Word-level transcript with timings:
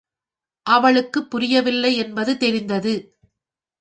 அவளுக்குப் 0.65 1.29
புரியவில்லை 1.29 1.91
என்பது 1.97 2.37
தெரிந்தது. 2.37 2.93